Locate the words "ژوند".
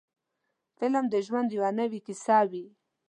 1.25-1.49